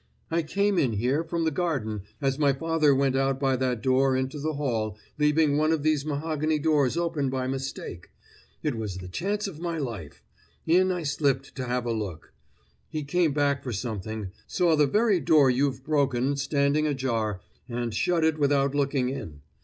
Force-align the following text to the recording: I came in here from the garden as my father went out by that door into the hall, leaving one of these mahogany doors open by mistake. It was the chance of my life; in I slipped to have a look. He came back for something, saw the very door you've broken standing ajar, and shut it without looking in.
I 0.31 0.41
came 0.41 0.79
in 0.79 0.93
here 0.93 1.23
from 1.23 1.43
the 1.45 1.51
garden 1.51 2.01
as 2.19 2.39
my 2.39 2.53
father 2.53 2.95
went 2.95 3.15
out 3.15 3.39
by 3.39 3.55
that 3.57 3.83
door 3.83 4.15
into 4.17 4.39
the 4.39 4.53
hall, 4.55 4.97
leaving 5.19 5.57
one 5.57 5.71
of 5.71 5.83
these 5.83 6.03
mahogany 6.07 6.57
doors 6.57 6.97
open 6.97 7.29
by 7.29 7.45
mistake. 7.45 8.09
It 8.63 8.73
was 8.73 8.97
the 8.97 9.07
chance 9.07 9.45
of 9.47 9.59
my 9.59 9.77
life; 9.77 10.23
in 10.65 10.91
I 10.91 11.03
slipped 11.03 11.53
to 11.53 11.65
have 11.65 11.85
a 11.85 11.93
look. 11.93 12.33
He 12.89 13.03
came 13.03 13.31
back 13.31 13.61
for 13.63 13.71
something, 13.71 14.31
saw 14.47 14.75
the 14.75 14.87
very 14.87 15.19
door 15.19 15.51
you've 15.51 15.83
broken 15.83 16.35
standing 16.35 16.87
ajar, 16.87 17.39
and 17.69 17.93
shut 17.93 18.23
it 18.23 18.39
without 18.39 18.73
looking 18.73 19.09
in. 19.09 19.41